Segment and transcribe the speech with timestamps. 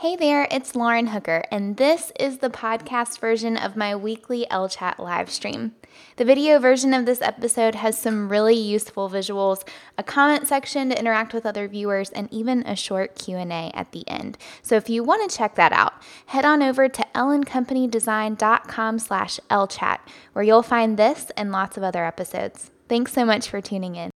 [0.00, 4.98] Hey there, it's Lauren Hooker, and this is the podcast version of my weekly Ellechat
[4.98, 5.72] live stream.
[6.16, 9.62] The video version of this episode has some really useful visuals,
[9.98, 14.08] a comment section to interact with other viewers, and even a short Q&A at the
[14.08, 14.38] end.
[14.62, 15.92] So if you want to check that out,
[16.24, 19.98] head on over to ellencompanydesigncom slash ellechat,
[20.32, 22.70] where you'll find this and lots of other episodes.
[22.88, 24.10] Thanks so much for tuning in.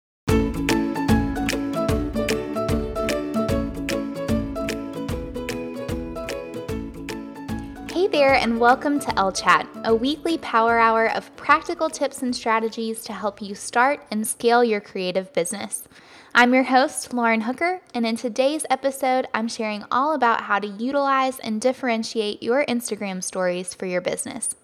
[8.23, 13.41] And welcome to Ellechat, a weekly power hour of practical tips and strategies to help
[13.41, 15.83] you start and scale your creative business.
[16.33, 20.67] I'm your host, Lauren Hooker, and in today's episode, I'm sharing all about how to
[20.67, 24.55] utilize and differentiate your Instagram stories for your business.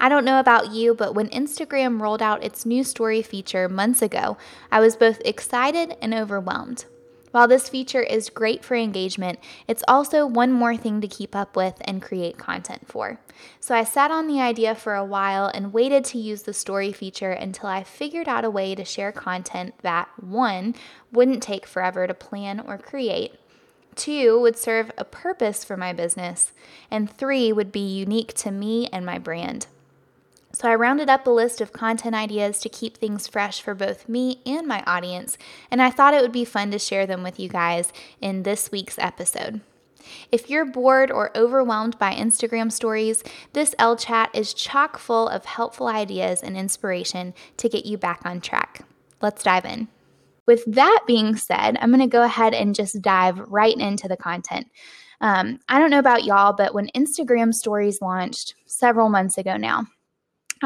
[0.00, 4.00] I don't know about you, but when Instagram rolled out its new story feature months
[4.00, 4.38] ago,
[4.72, 6.86] I was both excited and overwhelmed.
[7.34, 11.56] While this feature is great for engagement, it's also one more thing to keep up
[11.56, 13.18] with and create content for.
[13.58, 16.92] So I sat on the idea for a while and waited to use the story
[16.92, 20.76] feature until I figured out a way to share content that, one,
[21.10, 23.34] wouldn't take forever to plan or create,
[23.96, 26.52] two, would serve a purpose for my business,
[26.88, 29.66] and three, would be unique to me and my brand.
[30.54, 34.08] So I rounded up a list of content ideas to keep things fresh for both
[34.08, 35.36] me and my audience,
[35.68, 38.70] and I thought it would be fun to share them with you guys in this
[38.70, 39.62] week's episode.
[40.30, 45.88] If you're bored or overwhelmed by Instagram stories, this Ellechat is chock full of helpful
[45.88, 48.82] ideas and inspiration to get you back on track.
[49.20, 49.88] Let's dive in.
[50.46, 54.16] With that being said, I'm going to go ahead and just dive right into the
[54.16, 54.68] content.
[55.20, 59.86] Um, I don't know about y'all, but when Instagram stories launched several months ago now,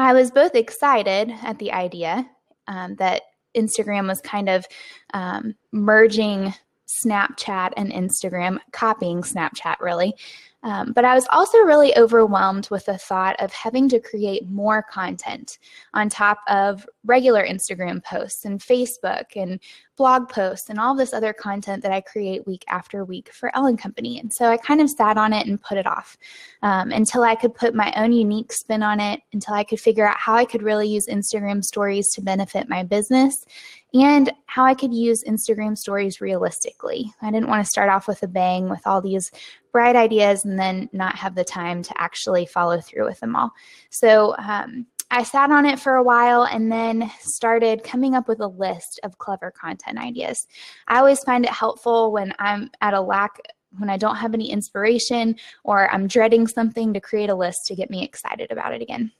[0.01, 2.29] I was both excited at the idea
[2.67, 3.23] um, that
[3.55, 4.65] Instagram was kind of
[5.13, 6.53] um, merging
[6.89, 10.15] Snapchat and Instagram, copying Snapchat really,
[10.61, 14.83] um, but I was also really overwhelmed with the thought of having to create more
[14.83, 15.57] content
[15.93, 19.59] on top of regular Instagram posts and Facebook and
[19.95, 23.75] blog posts and all this other content that I create week after week for Elle
[23.75, 24.19] & Company.
[24.19, 26.17] And so I kind of sat on it and put it off
[26.61, 30.07] um, until I could put my own unique spin on it, until I could figure
[30.07, 33.45] out how I could really use Instagram stories to benefit my business
[33.93, 37.11] and how I could use Instagram stories realistically.
[37.21, 39.31] I didn't want to start off with a bang with all these
[39.71, 43.51] bright ideas and then not have the time to actually follow through with them all.
[43.89, 48.41] So um, I sat on it for a while and then started coming up with
[48.41, 50.45] a list of clever content ideas.
[50.87, 53.39] I always find it helpful when I'm at a lack
[53.77, 57.75] when I don't have any inspiration or I'm dreading something to create a list to
[57.75, 59.11] get me excited about it again.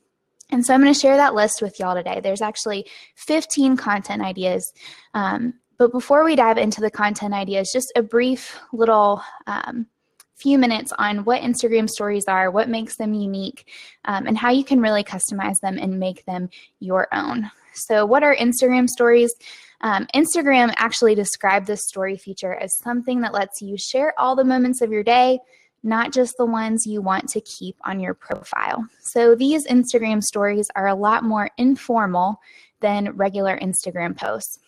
[0.49, 2.19] And so I'm going to share that list with y'all today.
[2.21, 4.73] There's actually 15 content ideas.
[5.13, 9.87] Um, but before we dive into the content ideas, just a brief little um,
[10.35, 13.69] few minutes on what Instagram stories are, what makes them unique,
[14.05, 16.49] um, and how you can really customize them and make them
[16.79, 17.51] your own.
[17.73, 19.33] So, what are Instagram stories?
[19.81, 24.43] Um, Instagram actually described this story feature as something that lets you share all the
[24.43, 25.39] moments of your day,
[25.83, 28.85] not just the ones you want to keep on your profile.
[29.01, 32.39] So, these Instagram stories are a lot more informal
[32.81, 34.59] than regular Instagram posts.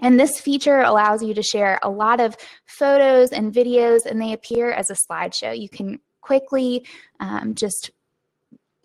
[0.00, 4.32] And this feature allows you to share a lot of photos and videos, and they
[4.32, 5.58] appear as a slideshow.
[5.58, 6.86] You can quickly
[7.20, 7.90] um, just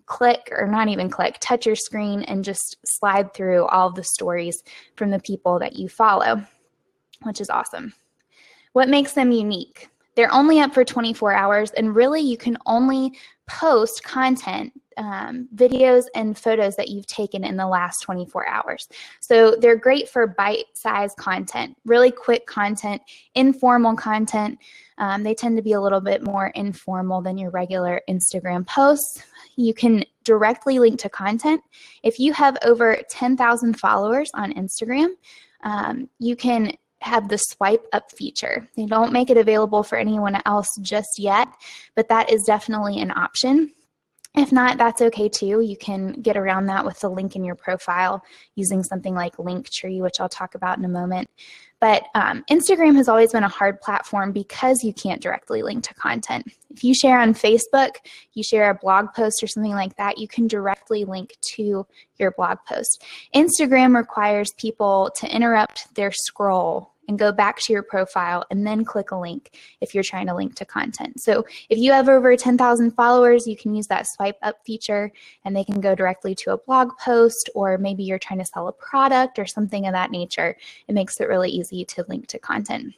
[0.06, 4.62] click, or not even click, touch your screen and just slide through all the stories
[4.96, 6.44] from the people that you follow,
[7.24, 7.94] which is awesome.
[8.74, 9.90] What makes them unique?
[10.19, 16.07] They're only up for 24 hours, and really, you can only post content, um, videos,
[16.13, 18.90] and photos that you've taken in the last 24 hours.
[19.22, 23.02] So they're great for bite sized content, really quick content,
[23.34, 24.59] informal content.
[24.97, 29.24] Um, they tend to be a little bit more informal than your regular Instagram posts.
[29.56, 31.62] You can directly link to content.
[32.03, 35.12] If you have over 10,000 followers on Instagram,
[35.63, 38.67] um, you can have the swipe up feature.
[38.75, 41.47] They don't make it available for anyone else just yet,
[41.96, 43.72] but that is definitely an option.
[44.35, 45.61] If not, that's okay too.
[45.61, 48.23] You can get around that with the link in your profile
[48.55, 51.29] using something like Linktree, which I'll talk about in a moment.
[51.79, 55.93] But um, Instagram has always been a hard platform because you can't directly link to
[55.93, 56.52] content.
[56.70, 57.91] If you share on Facebook,
[58.34, 61.87] you share a blog post or something like that, you can directly link to
[62.17, 63.03] your blog post.
[63.34, 68.85] Instagram requires people to interrupt their scroll and go back to your profile and then
[68.85, 71.20] click a link if you're trying to link to content.
[71.20, 75.11] So if you have over 10,000 followers, you can use that swipe up feature
[75.44, 78.67] and they can go directly to a blog post or maybe you're trying to sell
[78.67, 80.56] a product or something of that nature.
[80.88, 82.94] It makes it really easy to link to content.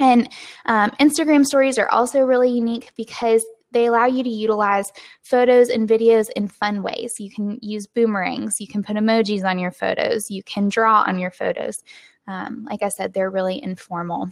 [0.00, 0.28] And
[0.66, 4.92] um, Instagram stories are also really unique because they allow you to utilize
[5.22, 7.20] photos and videos in fun ways.
[7.20, 11.18] You can use boomerangs, you can put emojis on your photos, you can draw on
[11.18, 11.82] your photos.
[12.26, 14.30] Um, like I said, they're really informal.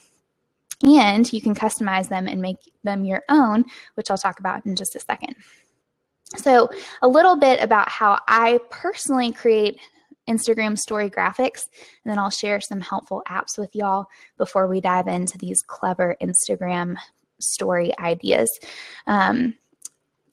[0.82, 3.64] And you can customize them and make them your own,
[3.94, 5.36] which I'll talk about in just a second.
[6.36, 6.68] So,
[7.00, 9.78] a little bit about how I personally create
[10.28, 11.62] Instagram story graphics,
[12.02, 14.06] and then I'll share some helpful apps with y'all
[14.36, 16.96] before we dive into these clever Instagram
[17.40, 18.50] story ideas.
[19.06, 19.54] Um,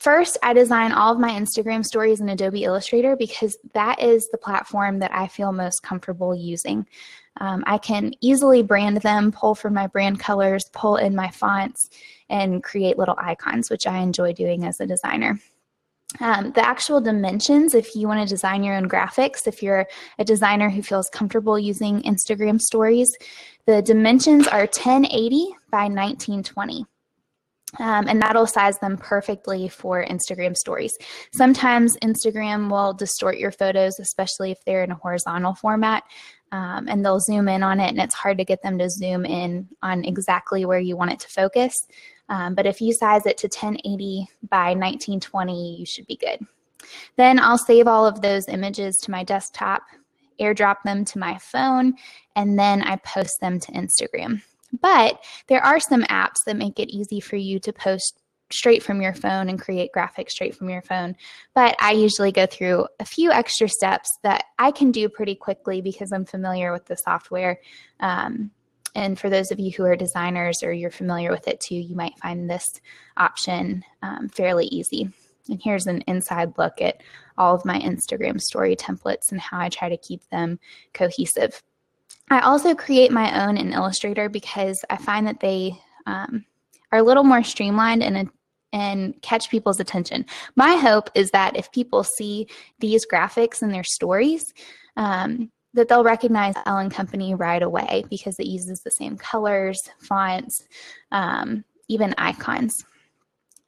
[0.02, 4.38] First, I design all of my Instagram stories in Adobe Illustrator because that is the
[4.40, 6.88] platform that I feel most comfortable using.
[7.40, 11.92] Um, I can easily brand them, pull from my brand colors, pull in my fonts,
[12.32, 15.40] and create little icons, which I enjoy doing as a designer.
[16.20, 19.86] Um, the actual dimensions, if you want to design your own graphics, if you're
[20.18, 23.16] a designer who feels comfortable using Instagram stories,
[23.68, 26.88] the dimensions are 1080 by 1920.
[27.80, 30.94] Um, and that'll size them perfectly for Instagram stories.
[31.34, 36.04] Sometimes Instagram will distort your photos, especially if they're in a horizontal format,
[36.52, 39.26] um, and they'll zoom in on it, and it's hard to get them to zoom
[39.26, 41.74] in on exactly where you want it to focus.
[42.28, 46.40] Um, but if you size it to 1080 by 1920, you should be good.
[47.16, 49.84] Then I'll save all of those images to my desktop,
[50.40, 51.94] airdrop them to my phone,
[52.36, 54.42] and then I post them to Instagram.
[54.80, 58.22] But there are some apps that make it easy for you to post
[58.54, 61.16] straight from your phone and create graphics straight from your phone.
[61.56, 65.82] But I usually go through a few extra steps that I can do pretty quickly
[65.82, 67.60] because I'm familiar with the software.
[68.00, 68.52] Um,
[68.94, 71.96] and for those of you who are designers or you're familiar with it too, you
[71.96, 72.66] might find this
[73.18, 75.10] option um, fairly easy.
[75.50, 77.02] And here's an inside look at
[77.38, 80.60] all of my Instagram story templates and how I try to keep them
[80.94, 81.64] cohesive.
[82.32, 86.46] I also create my own in Illustrator because I find that they um,
[86.94, 88.30] are a little more streamlined and
[88.74, 90.26] and catch people's attention.
[90.56, 92.48] My hope is that if people see
[92.80, 94.46] these graphics in their stories,
[94.96, 99.78] um, that they'll recognize Elle & Company right away because it uses the same colors,
[100.00, 100.64] fonts,
[101.12, 102.86] um, even icons.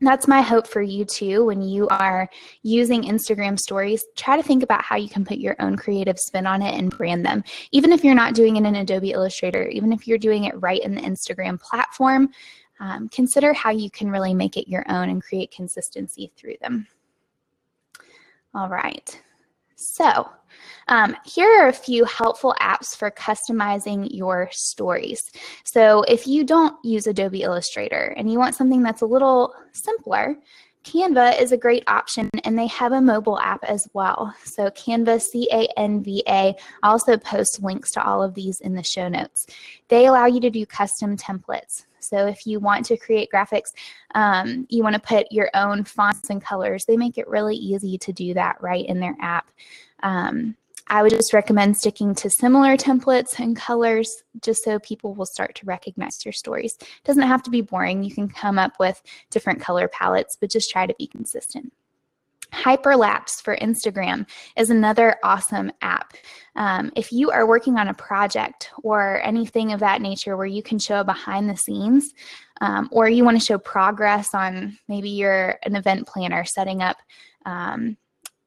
[0.03, 1.45] That's my hope for you too.
[1.45, 2.29] When you are
[2.61, 6.45] using Instagram stories, try to think about how you can put your own creative spin
[6.45, 7.41] on it and brand them.
[7.71, 10.81] Even if you're not doing it in Adobe Illustrator, even if you're doing it right
[10.81, 12.29] in the Instagram platform,
[12.81, 16.85] um, consider how you can really make it your own and create consistency through them.
[18.53, 19.21] All right.
[19.75, 20.29] So,
[20.87, 25.31] um, here are a few helpful apps for customizing your stories.
[25.63, 30.37] So if you don't use Adobe Illustrator and you want something that's a little simpler,
[30.83, 34.35] Canva is a great option and they have a mobile app as well.
[34.43, 39.47] So Canva, C-A-N-V-A, I also post links to all of these in the show notes.
[39.87, 41.85] They allow you to do custom templates.
[41.99, 43.71] So if you want to create graphics,
[44.13, 47.97] um, you want to put your own fonts and colors, they make it really easy
[47.99, 49.49] to do that right in their app.
[50.03, 50.55] Um,
[50.87, 55.55] I would just recommend sticking to similar templates and colors just so people will start
[55.55, 56.75] to recognize your stories.
[56.79, 58.03] It doesn't have to be boring.
[58.03, 59.01] You can come up with
[59.31, 61.73] different color palettes, but just try to be consistent.
[62.51, 66.13] Hyperlapse for Instagram is another awesome app.
[66.55, 70.61] Um, if you are working on a project or anything of that nature where you
[70.61, 72.13] can show behind the scenes,
[72.61, 76.97] um, or you want to show progress on maybe you're an event planner setting up
[77.45, 77.97] um,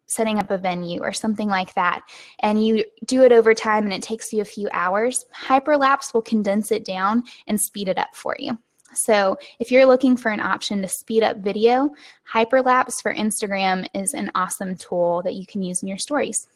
[0.06, 2.02] setting up a venue or something like that,
[2.40, 6.22] and you do it over time and it takes you a few hours, Hyperlapse will
[6.22, 8.58] condense it down and speed it up for you.
[8.94, 11.90] So if you're looking for an option to speed up video,
[12.32, 16.48] Hyperlapse for Instagram is an awesome tool that you can use in your stories.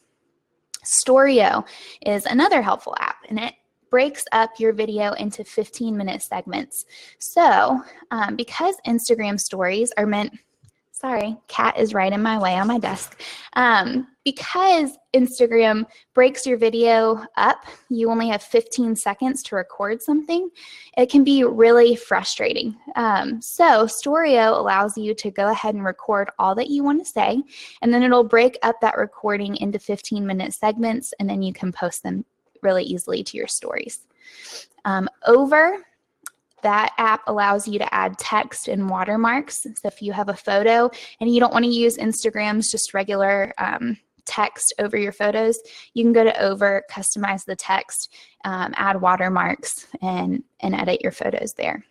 [0.84, 1.66] Storeo
[2.06, 3.54] is another helpful app, and it
[3.90, 6.86] breaks up your video into 15 minute segments.
[7.18, 10.32] So, um, because Instagram stories are meant
[11.00, 13.22] Sorry, cat is right in my way on my desk.
[13.54, 20.50] Um, because Instagram breaks your video up, you only have 15 seconds to record something.
[20.98, 22.76] It can be really frustrating.
[22.96, 27.10] Um, so, Storeo allows you to go ahead and record all that you want to
[27.10, 27.42] say,
[27.80, 31.72] and then it'll break up that recording into 15 minute segments, and then you can
[31.72, 32.26] post them
[32.62, 34.00] really easily to your stories.
[34.84, 35.78] Um, over
[36.62, 39.62] that app allows you to add text and watermarks.
[39.62, 40.90] So if you have a photo
[41.20, 45.58] and you don't want to use Instagram's just regular um, text over your photos,
[45.94, 48.14] you can go to Over, customize the text,
[48.44, 51.84] um, add watermarks, and, and edit your photos there.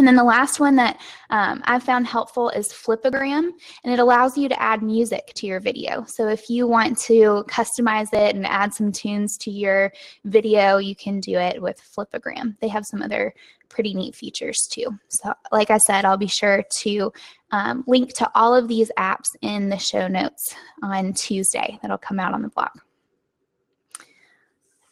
[0.00, 3.50] And then the last one that um, I've found helpful is Flipagram,
[3.84, 6.06] and it allows you to add music to your video.
[6.06, 9.92] So if you want to customize it and add some tunes to your
[10.24, 12.56] video, you can do it with Flipagram.
[12.62, 13.34] They have some other
[13.68, 14.86] pretty neat features too.
[15.08, 17.12] So like I said, I'll be sure to
[17.50, 21.78] um, link to all of these apps in the show notes on Tuesday.
[21.82, 22.70] That'll come out on the blog.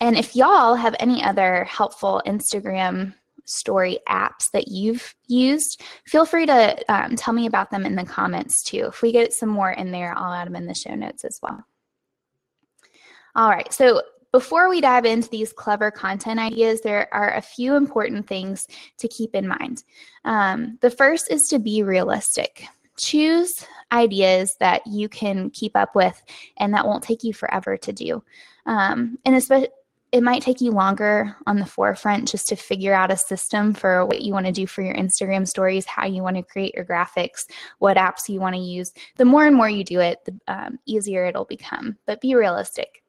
[0.02, 3.14] And if y'all have any other helpful Instagram
[3.48, 8.04] story apps that you've used, feel free to um, tell me about them in the
[8.04, 8.86] comments too.
[8.86, 11.40] If we get some more in there, I'll add them in the show notes as
[11.42, 11.64] well.
[13.34, 14.02] All right, so
[14.32, 18.66] before we dive into these clever content ideas, there are a few important things
[18.98, 19.84] to keep in mind.
[20.24, 22.66] Um, the first is to be realistic.
[22.98, 26.20] Choose ideas that you can keep up with
[26.58, 28.22] and that won't take you forever to do.
[28.66, 29.68] Um, and especially
[30.10, 34.06] it might take you longer on the forefront just to figure out a system for
[34.06, 36.84] what you want to do for your Instagram stories, how you want to create your
[36.84, 37.46] graphics,
[37.78, 38.92] what apps you want to use.
[39.16, 41.96] The more and more you do it, the um, easier it'll become.
[42.06, 43.02] But be realistic.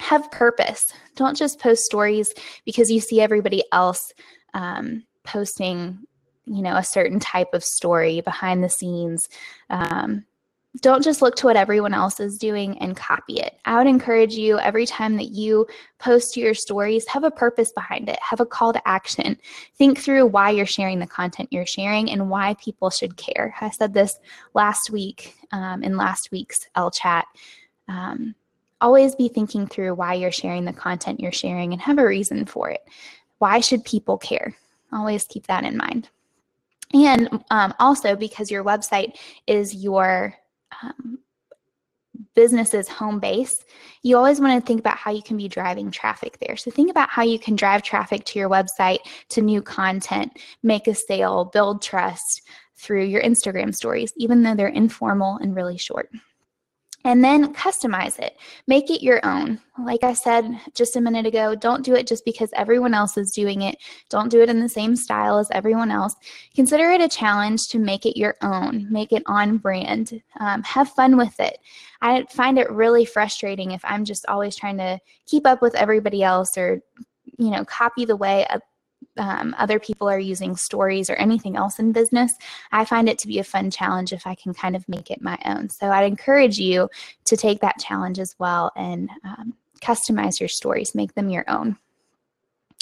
[0.00, 0.92] Have purpose.
[1.16, 2.34] Don't just post stories
[2.66, 4.12] because you see everybody else
[4.52, 5.98] um, posting,
[6.44, 9.30] you know, a certain type of story behind the scenes.
[9.70, 10.24] Um,
[10.80, 13.58] don't just look to what everyone else is doing and copy it.
[13.64, 15.66] I would encourage you every time that you
[15.98, 19.38] post your stories, have a purpose behind it, have a call to action.
[19.76, 23.54] Think through why you're sharing the content you're sharing and why people should care.
[23.60, 24.18] I said this
[24.54, 27.24] last week um, in last week's Ellechat.
[27.88, 28.34] Um,
[28.80, 32.44] always be thinking through why you're sharing the content you're sharing and have a reason
[32.44, 32.82] for it.
[33.38, 34.54] Why should people care?
[34.92, 36.08] Always keep that in mind.
[36.94, 40.34] And um, also because your website is your
[40.82, 41.18] um,
[42.34, 43.64] business's home base,
[44.02, 46.56] you always want to think about how you can be driving traffic there.
[46.56, 48.98] So think about how you can drive traffic to your website,
[49.30, 52.42] to new content, make a sale, build trust
[52.76, 56.10] through your Instagram stories, even though they're informal and really short
[57.04, 58.36] and then customize it.
[58.66, 59.60] Make it your own.
[59.78, 63.30] Like I said just a minute ago, don't do it just because everyone else is
[63.30, 63.78] doing it.
[64.08, 66.16] Don't do it in the same style as everyone else.
[66.54, 70.20] Consider it a challenge to make it your own, make it on brand.
[70.40, 71.58] Um, have fun with it.
[72.02, 76.22] I find it really frustrating if I'm just always trying to keep up with everybody
[76.22, 76.82] else or
[77.38, 78.44] you know copy the way
[79.16, 82.34] um, other people are using stories or anything else in business,
[82.72, 85.22] I find it to be a fun challenge if I can kind of make it
[85.22, 85.68] my own.
[85.68, 86.88] So I'd encourage you
[87.24, 91.76] to take that challenge as well and um, customize your stories, make them your own.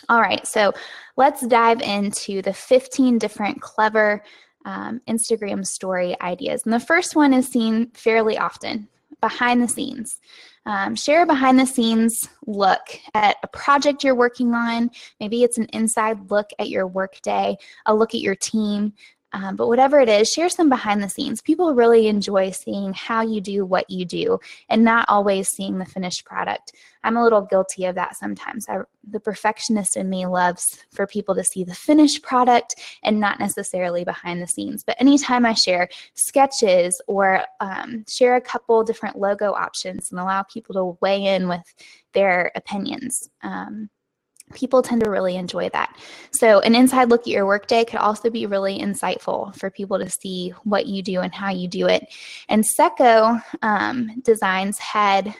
[0.08, 0.72] All right, so
[1.16, 4.22] let's dive into the 15 different clever
[4.64, 6.62] um, Instagram story ideas.
[6.64, 8.88] And the first one is seen fairly often
[9.28, 10.20] behind the scenes.
[10.66, 12.80] Um, share a behind the scenes look
[13.14, 14.90] at a project you're working on.
[15.18, 17.56] Maybe it's an inside look at your workday,
[17.86, 18.92] a look at your team,
[19.32, 21.42] um, but whatever it is, share some behind the scenes.
[21.42, 25.84] People really enjoy seeing how you do what you do and not always seeing the
[25.84, 26.72] finished product.
[27.02, 28.66] I'm a little guilty of that sometimes.
[28.68, 28.78] I,
[29.08, 34.04] the perfectionist in me loves for people to see the finished product and not necessarily
[34.04, 34.82] behind the scenes.
[34.82, 40.42] But anytime I share sketches or um, share a couple different logo options and allow
[40.44, 41.74] people to weigh in with
[42.12, 43.90] their opinions, um,
[44.54, 45.96] people tend to really enjoy that.
[46.32, 50.08] So, an inside look at your workday could also be really insightful for people to
[50.08, 52.06] see what you do and how you do it.
[52.48, 55.34] And Seco um, Designs had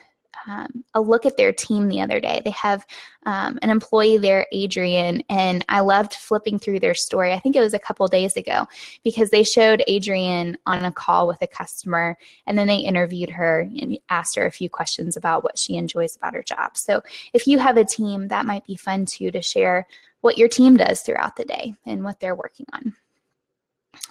[0.47, 2.43] um, a look at their team the other day.
[2.45, 2.87] They have
[3.25, 7.33] um, an employee there, Adrian, and I loved flipping through their story.
[7.33, 8.67] I think it was a couple days ago
[9.05, 12.17] because they showed Adrian on a call with a customer
[12.47, 16.17] and then they interviewed her and asked her a few questions about what she enjoys
[16.17, 16.77] about her job.
[16.77, 17.03] So
[17.33, 19.87] if you have a team, that might be fun too to share
[20.21, 22.95] what your team does throughout the day and what they're working on.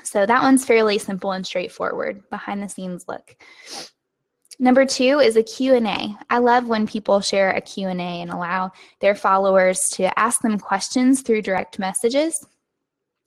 [0.03, 3.35] So that one's fairly simple and straightforward, behind the scenes look.
[4.57, 6.15] Number two is a Q&A.
[6.29, 11.21] I love when people share a Q&A and allow their followers to ask them questions
[11.21, 12.45] through direct messages,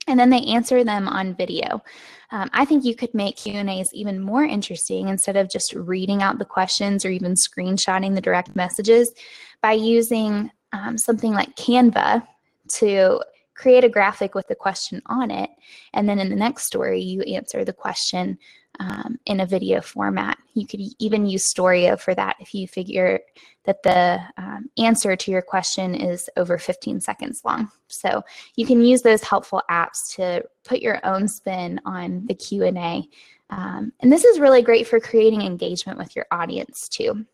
[0.07, 1.83] and then they answer them on video.
[2.31, 6.39] Um, I think you could make Q&As even more interesting instead of just reading out
[6.39, 9.11] the questions or even screenshotting the direct messages
[9.61, 12.25] by using um, something like Canva
[12.75, 13.21] to
[13.59, 15.49] create a graphic with the question on it.
[15.93, 18.39] And then in the next story, you answer the question
[18.79, 20.37] um, in a video format.
[20.53, 23.19] You could even use Storeo for that if you figure
[23.65, 27.69] that the um, answer to your question is over 15 seconds long.
[27.89, 28.23] So
[28.55, 33.09] you can use those helpful apps to put your own spin on the Q&A.
[33.49, 37.25] Um, and this is really great for creating engagement with your audience too.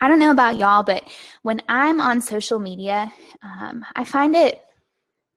[0.00, 1.08] I don't know about y'all, but
[1.42, 3.12] when I'm on social media,
[3.44, 4.60] um, I find it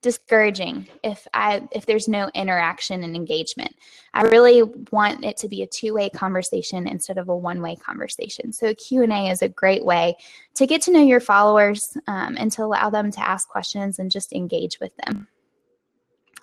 [0.05, 3.75] discouraging if I if there's no interaction and engagement.
[4.13, 8.53] I really want it to be a two-way conversation instead of a one-way conversation.
[8.53, 10.15] So a Q&A is a great way
[10.53, 14.12] to get to know your followers um, and to allow them to ask questions and
[14.12, 15.27] just engage with them.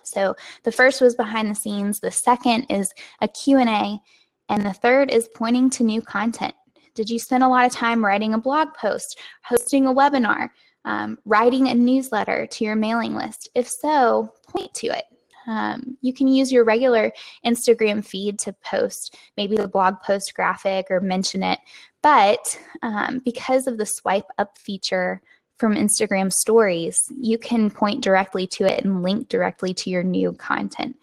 [0.03, 4.01] So the first was behind the scenes, the second is a Q&A,
[4.49, 6.55] and the third is pointing to new content.
[6.97, 10.51] Did you spend a lot of time writing a blog post, hosting a webinar,
[10.85, 13.49] um, writing a newsletter to your mailing list?
[13.55, 15.05] If so, point to it.
[15.47, 17.13] Um, you can use your regular
[17.45, 21.59] Instagram feed to post maybe the blog post graphic or mention it.
[22.03, 25.23] But um, because of the swipe up feature
[25.59, 30.33] from Instagram stories, you can point directly to it and link directly to your new
[30.33, 30.97] content.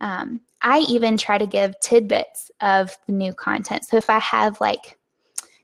[0.00, 3.84] Um, I even try to give tidbits of the new content.
[3.84, 4.98] So if I have like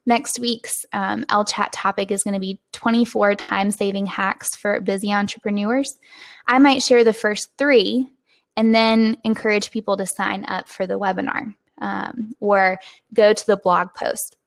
[0.09, 5.13] Next week's um, Ellechat topic is going to be 24 time saving hacks for busy
[5.13, 5.99] entrepreneurs.
[6.47, 8.09] I might share the first three
[8.57, 12.81] and then encourage people to sign up for the webinar um, or
[13.13, 14.39] go to the blog post.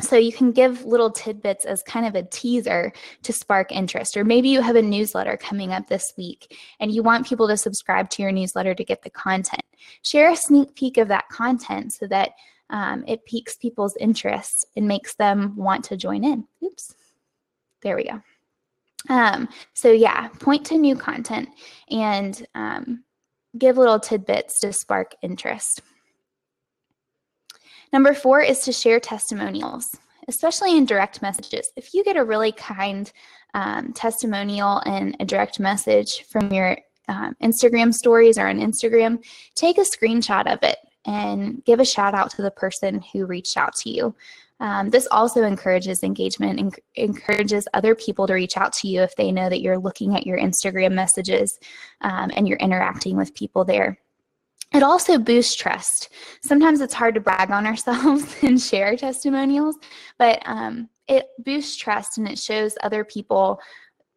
[0.00, 2.90] So you can give little tidbits as kind of a teaser
[3.24, 4.16] to spark interest.
[4.16, 7.58] Or maybe you have a newsletter coming up this week and you want people to
[7.58, 9.64] subscribe to your newsletter to get the content.
[10.00, 12.30] Share a sneak peek of that content so that
[12.74, 16.44] um, it piques people's interest and makes them want to join in.
[16.62, 16.94] Oops,
[17.82, 18.20] there we go.
[19.08, 21.50] Um, so yeah, point to new content
[21.88, 23.04] and um,
[23.56, 25.82] give little tidbits to spark interest.
[27.92, 31.70] Number four is to share testimonials, especially in direct messages.
[31.76, 33.12] If you get a really kind
[33.54, 36.76] um, testimonial and a direct message from your
[37.06, 42.14] um, Instagram stories or on Instagram, take a screenshot of it and give a shout
[42.14, 44.14] out to the person who reached out to you.
[44.60, 49.14] Um, this also encourages engagement and encourages other people to reach out to you if
[49.16, 51.58] they know that you're looking at your Instagram messages
[52.00, 53.98] um, and you're interacting with people there.
[54.72, 56.08] It also boosts trust.
[56.42, 59.76] Sometimes it's hard to brag on ourselves and share testimonials,
[60.18, 63.60] but um, it boosts trust and it shows other people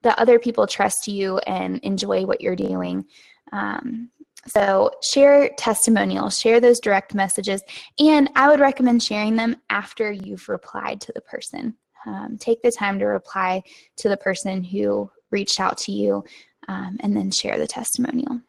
[0.04, 3.06] that other people trust you and enjoy what you're doing.
[3.52, 4.10] Um,
[4.48, 7.62] so share testimonials, share those direct messages,
[8.00, 11.76] and I would recommend sharing them after you've replied to the person.
[12.06, 13.64] Um, take the time to reply
[13.98, 16.24] to the person who reached out to you
[16.68, 18.42] um, and then share the testimonial.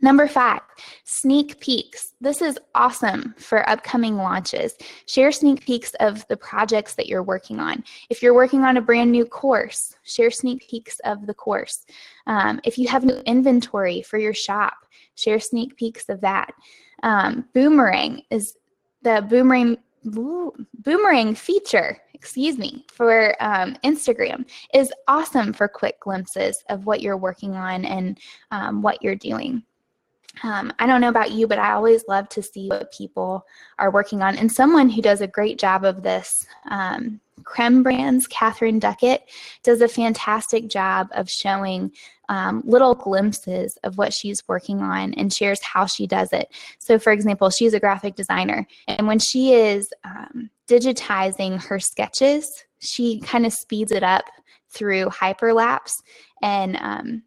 [0.00, 0.60] Number five,
[1.04, 2.14] sneak peeks.
[2.20, 4.74] This is awesome for upcoming launches.
[5.06, 7.84] Share sneak peeks of the projects that you're working on.
[8.08, 11.84] If you're working on a brand new course, share sneak peeks of the course.
[12.26, 14.74] Um, if you have new inventory for your shop,
[15.16, 16.52] share sneak peeks of that.
[17.02, 18.56] Um, boomerang is
[19.02, 24.44] the boomerang boomerang feature excuse me for um, instagram
[24.74, 28.18] is awesome for quick glimpses of what you're working on and
[28.50, 29.62] um, what you're doing
[30.42, 33.46] um, I don't know about you, but I always love to see what people
[33.78, 34.36] are working on.
[34.36, 39.28] And someone who does a great job of this, um, Creme Brands, Catherine Duckett,
[39.62, 41.92] does a fantastic job of showing
[42.28, 46.48] um, little glimpses of what she's working on and shares how she does it.
[46.78, 52.64] So, for example, she's a graphic designer, and when she is um, digitizing her sketches,
[52.78, 54.24] she kind of speeds it up
[54.70, 56.02] through hyperlapse
[56.42, 57.22] and um,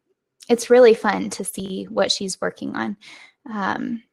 [0.49, 2.97] it's really fun to see what she's working on.
[3.51, 4.03] Um,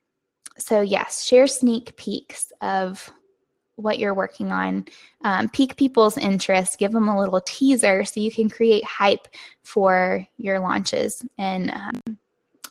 [0.58, 3.10] so yes, share sneak peeks of
[3.76, 4.86] what you're working on,
[5.22, 9.26] um, pique people's interest, give them a little teaser so you can create hype
[9.62, 12.18] for your launches and um,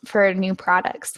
[0.06, 1.18] for new products.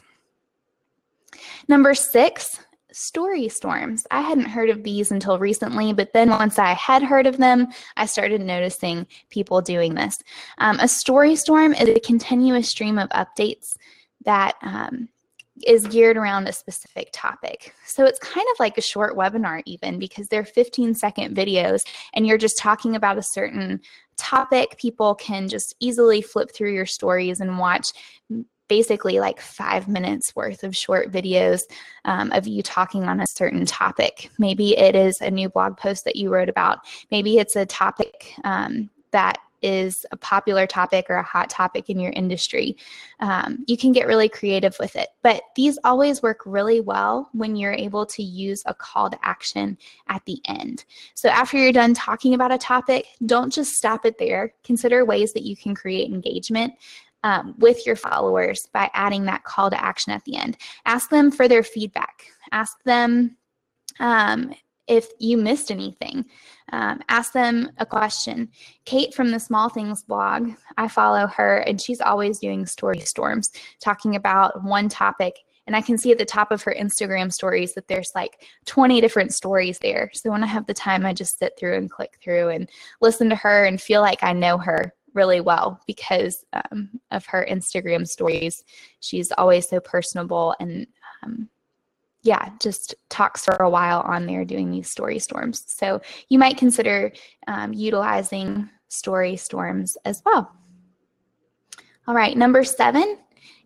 [1.67, 2.60] Number six,
[2.95, 4.08] story storms.
[4.10, 7.67] I hadn't heard of these until recently, but then once I had heard of them,
[7.97, 10.23] I started noticing people doing this.
[10.60, 13.75] Um, a story storm is a continuous stream of updates
[14.23, 15.10] that um,
[15.65, 17.73] is geared around a specific topic.
[17.86, 22.25] So it's kind of like a short webinar, even because they're 15 second videos and
[22.25, 23.81] you're just talking about a certain
[24.17, 24.77] topic.
[24.79, 27.91] People can just easily flip through your stories and watch
[28.67, 31.63] basically like five minutes worth of short videos
[32.06, 34.30] um, of you talking on a certain topic.
[34.38, 36.80] Maybe it is a new blog post that you wrote about.
[37.12, 41.99] Maybe it's a topic um, that is a popular topic or a hot topic in
[41.99, 42.78] your industry.
[43.19, 45.10] Um, you can get really creative with it.
[45.23, 49.78] But these always work really well when you're able to use a call to action
[50.08, 50.86] at the end.
[51.15, 54.54] So after you're done talking about a topic, don't just stop it there.
[54.63, 56.73] Consider ways that you can create engagement
[57.26, 60.58] um, with your followers by adding that call to action at the end.
[60.86, 62.28] Ask them for their feedback.
[62.52, 63.36] Ask them
[64.00, 64.54] um,
[64.88, 66.26] if you missed anything.
[66.72, 68.50] Um, ask them a question.
[68.86, 73.50] Kate from the Small Things blog, I follow her, and she's always doing story storms,
[73.84, 75.34] talking about one topic.
[75.66, 79.02] And I can see at the top of her Instagram stories that there's like 20
[79.02, 80.12] different stories there.
[80.14, 82.70] So when I have the time, I just sit through and click through and
[83.02, 87.47] listen to her and feel like I know her really well because um, of her
[87.49, 88.63] Instagram stories.
[88.99, 90.86] She's always so personable and
[91.23, 91.49] um,
[92.21, 95.63] yeah, just talks for a while on there doing these story storms.
[95.67, 97.12] So you might consider
[97.47, 100.51] um, utilizing story storms as well.
[102.08, 103.17] All right, number seven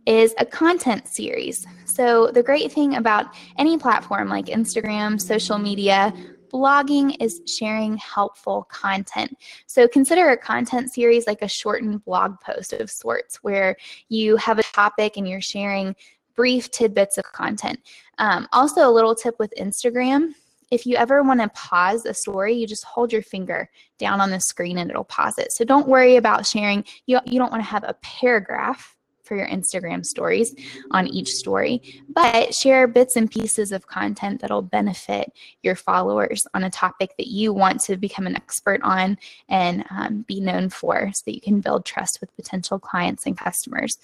[0.06, 1.66] is a content series.
[1.86, 6.14] So the great thing about any platform like Instagram, social media,
[6.50, 9.38] blogging is sharing helpful content.
[9.68, 13.76] So consider a content series like a shortened blog post of sorts where
[14.10, 15.96] you have a topic and you're sharing
[16.36, 17.80] brief tidbits of content.
[18.18, 20.34] Um, also, a little tip with Instagram
[20.72, 24.30] if you ever want to pause a story, you just hold your finger down on
[24.30, 25.52] the screen and it'll pause it.
[25.52, 26.84] So don't worry about sharing.
[27.08, 28.96] You, you don't want to have a paragraph
[29.30, 30.56] for your Instagram stories
[30.92, 36.64] on each story, but share bits and pieces of content that'll benefit your followers on
[36.64, 41.12] a topic that you want to become an expert on and um, be known for
[41.14, 44.00] so that you can build trust with potential clients and customers.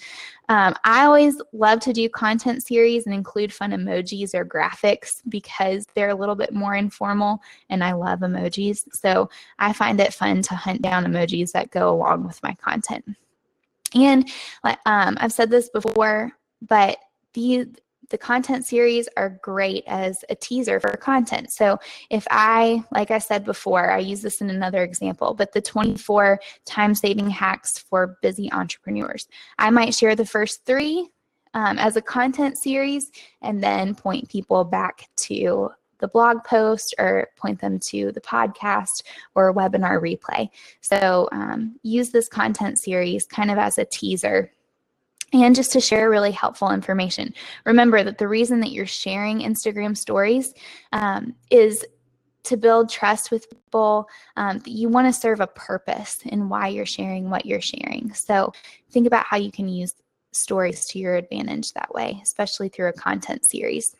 [0.48, 5.88] Um, I always love to do content series and include fun emojis or graphics because
[5.96, 8.86] they're a little bit more informal and I love emojis.
[8.94, 13.06] So I find it fun to hunt down emojis that go along with my content.
[13.96, 14.30] And
[14.64, 16.32] um, I've said this before,
[16.62, 16.98] but
[17.34, 17.68] the
[18.10, 21.52] the content series are great as a teaser for content.
[21.52, 21.80] So
[22.12, 26.40] if I, like I said before, I use this in another example, but the 24
[26.66, 29.28] time saving hacks for busy entrepreneurs,
[29.58, 31.10] I might share the first three
[31.56, 37.30] um, as a content series and then point people back to the blog post or
[37.38, 39.04] point them to the podcast
[39.34, 40.50] or webinar replay.
[40.82, 44.52] So um, use this content series kind of as a teaser
[45.34, 47.34] and just to share really helpful information.
[47.66, 50.54] Remember that the reason that you're sharing Instagram stories
[50.94, 51.86] um, is
[52.44, 54.08] to build trust with people.
[54.38, 58.14] Um, you want to serve a purpose in why you're sharing what you're sharing.
[58.14, 58.54] So
[58.92, 59.96] think about how you can use
[60.32, 63.96] stories to your advantage that way, especially through a content series.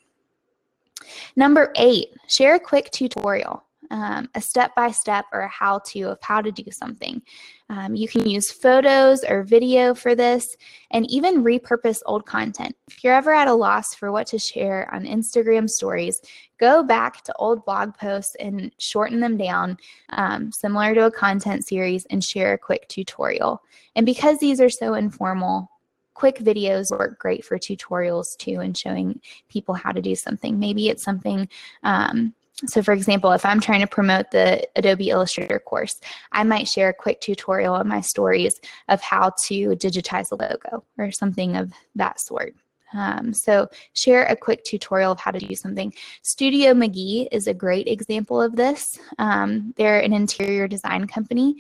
[1.36, 3.64] Number eight, share a quick tutorial.
[3.92, 7.22] Um, a step by step or a how to of how to do something.
[7.70, 10.58] Um, you can use photos or video for this
[10.90, 12.76] and even repurpose old content.
[12.88, 16.20] If you're ever at a loss for what to share on Instagram stories,
[16.60, 19.78] go back to old blog posts and shorten them down,
[20.10, 23.62] um, similar to a content series, and share a quick tutorial.
[23.96, 25.70] And because these are so informal,
[26.16, 30.58] quick videos work great for tutorials too and showing people how to do something.
[30.58, 31.48] Maybe it's something,
[31.84, 32.34] um,
[32.66, 36.00] so for example, if I'm trying to promote the Adobe Illustrator course,
[36.32, 40.86] I might share a quick tutorial in my stories of how to digitize a logo
[40.98, 42.56] or something of that sort.
[42.94, 45.94] Um, so share a quick tutorial of how to do something.
[46.22, 48.98] Studio McGee is a great example of this.
[49.18, 51.58] Um, they're an interior design company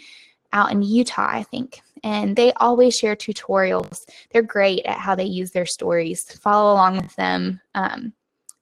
[0.55, 1.81] out in Utah, I think.
[2.03, 4.05] And they always share tutorials.
[4.31, 6.23] They're great at how they use their stories.
[6.39, 8.13] Follow along with them, um,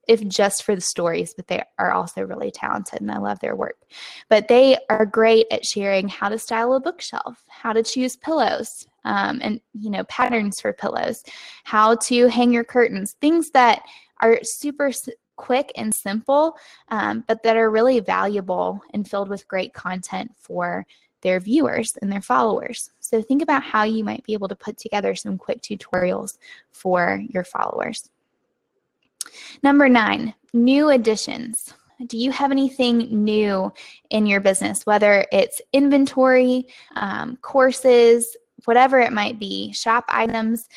[0.07, 3.55] if just for the stories, but they are also really talented and I love their
[3.55, 3.77] work.
[4.27, 8.87] But they are great at sharing how to style a bookshelf, how to choose pillows,
[9.05, 11.23] um, and you know patterns for pillows,
[11.63, 13.83] how to hang your curtains, things that
[14.19, 14.91] are super
[15.35, 16.55] quick and simple,
[16.89, 20.85] um, but that are really valuable and filled with great content for
[21.23, 22.91] their viewers and their followers.
[22.99, 26.37] So think about how you might be able to put together some quick tutorials
[26.71, 28.09] for your followers.
[29.63, 31.73] Number nine, new additions.
[32.05, 33.71] Do you have anything new
[34.09, 40.67] in your business, whether it's inventory, um, courses, whatever it might be, shop items?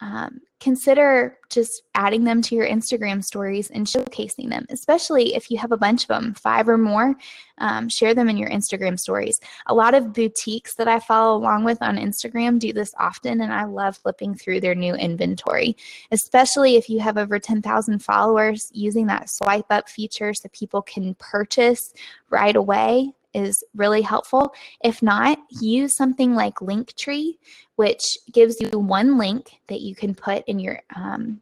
[0.00, 5.58] Um, consider just adding them to your Instagram stories and showcasing them, especially if you
[5.58, 7.14] have a bunch of them, five or more.
[7.58, 9.40] Um, share them in your Instagram stories.
[9.66, 13.52] A lot of boutiques that I follow along with on Instagram do this often, and
[13.52, 15.76] I love flipping through their new inventory,
[16.10, 21.14] especially if you have over 10,000 followers using that swipe up feature so people can
[21.16, 21.92] purchase
[22.30, 24.52] right away is really helpful.
[24.82, 27.34] If not, use something like Linktree,
[27.76, 31.40] which gives you one link that you can put in your um,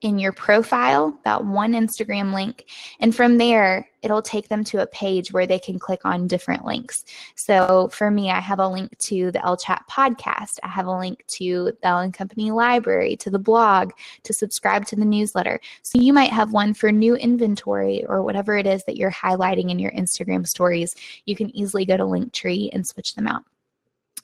[0.00, 2.66] in your profile, that one Instagram link.
[3.00, 6.64] And from there, it'll take them to a page where they can click on different
[6.64, 7.04] links.
[7.34, 10.58] So for me, I have a link to the Ellechat podcast.
[10.62, 13.90] I have a link to the Elle & Company library, to the blog,
[14.22, 15.58] to subscribe to the newsletter.
[15.82, 19.70] So you might have one for new inventory or whatever it is that you're highlighting
[19.70, 20.94] in your Instagram stories.
[21.26, 23.42] You can easily go to Linktree and switch them out.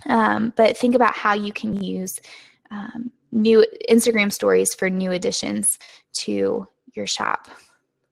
[0.07, 2.21] Um, but think about how you can use
[2.71, 5.79] um, new Instagram stories for new additions
[6.21, 7.49] to your shop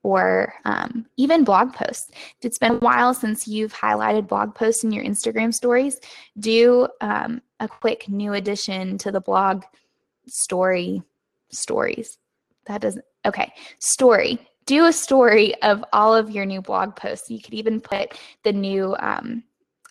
[0.03, 2.11] or um, even blog posts.
[2.11, 5.99] If it's been a while since you've highlighted blog posts in your Instagram stories,
[6.37, 9.63] do um, a quick new addition to the blog
[10.27, 11.01] story
[11.49, 12.17] stories.
[12.65, 14.39] That doesn't, okay, story.
[14.65, 17.29] Do a story of all of your new blog posts.
[17.29, 19.43] You could even put the new um,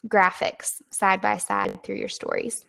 [0.09, 2.65] graphics side by side through your stories.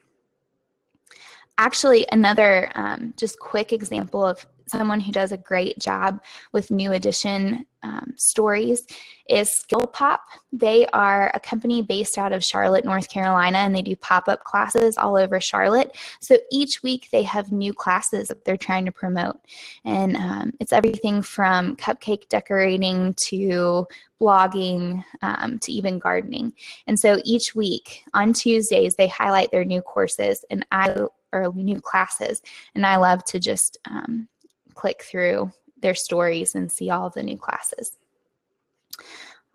[1.57, 6.19] Actually, another um, just quick example of someone who does a great job
[6.51, 8.85] with new edition um, stories
[9.29, 10.21] is Skill Pop.
[10.51, 14.43] They are a company based out of Charlotte, North Carolina, and they do pop up
[14.43, 15.95] classes all over Charlotte.
[16.21, 19.39] So each week they have new classes that they're trying to promote.
[19.85, 23.85] And um, it's everything from cupcake decorating to
[24.19, 26.53] blogging um, to even gardening.
[26.87, 30.95] And so each week on Tuesdays, they highlight their new courses and I
[31.33, 32.41] or new classes.
[32.75, 34.27] And I love to just um,
[34.73, 37.97] click through their stories and see all the new classes.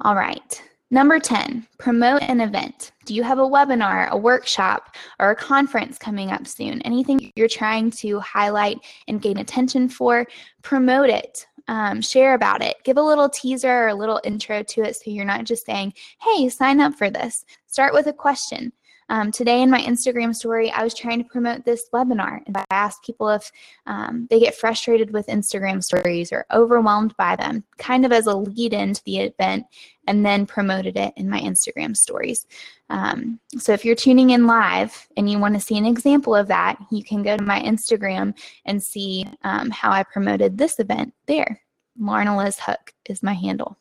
[0.00, 0.62] All right.
[0.90, 2.92] Number 10, promote an event.
[3.04, 6.80] Do you have a webinar, a workshop, or a conference coming up soon?
[6.82, 10.26] Anything you're trying to highlight and gain attention for,
[10.62, 11.46] promote it.
[11.66, 12.76] Um, share about it.
[12.84, 15.92] Give a little teaser or a little intro to it so you're not just saying,
[16.22, 17.44] hey, sign up for this.
[17.66, 18.72] Start with a question.
[19.10, 22.64] Um, today in my Instagram story, I was trying to promote this webinar, and I
[22.70, 23.50] asked people if
[23.86, 28.36] um, they get frustrated with Instagram stories or overwhelmed by them, kind of as a
[28.36, 29.64] lead into the event,
[30.06, 32.46] and then promoted it in my Instagram stories.
[32.90, 36.48] Um, so if you're tuning in live and you want to see an example of
[36.48, 38.34] that, you can go to my Instagram
[38.66, 41.62] and see um, how I promoted this event there.
[41.98, 43.78] Lauren Liz Hook is my handle.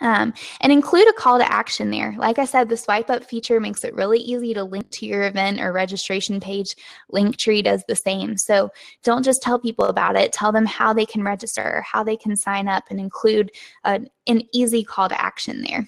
[0.00, 2.14] Um, and include a call to action there.
[2.16, 5.24] Like I said, the swipe up feature makes it really easy to link to your
[5.24, 6.74] event or registration page.
[7.12, 8.38] Linktree does the same.
[8.38, 8.70] So
[9.04, 12.34] don't just tell people about it, tell them how they can register, how they can
[12.34, 13.50] sign up, and include
[13.84, 15.86] a, an easy call to action there.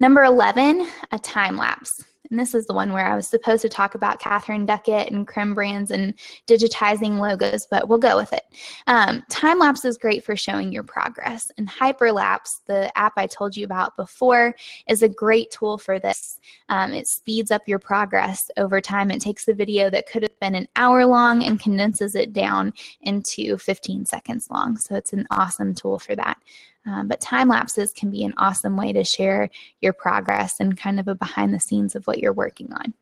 [0.00, 2.02] Number 11, a time lapse
[2.34, 5.24] and this is the one where I was supposed to talk about Catherine Duckett and
[5.24, 6.14] Creme brands and
[6.48, 8.42] digitizing logos, but we'll go with it.
[8.88, 13.56] Um, time lapse is great for showing your progress, and Hyperlapse, the app I told
[13.56, 14.52] you about before,
[14.88, 16.40] is a great tool for this.
[16.70, 19.12] Um, it speeds up your progress over time.
[19.12, 22.72] It takes a video that could have been an hour long and condenses it down
[23.02, 24.76] into 15 seconds long.
[24.76, 26.38] So it's an awesome tool for that.
[26.86, 31.00] Um, but time lapses can be an awesome way to share your progress and kind
[31.00, 32.94] of a behind the scenes of what you're working on.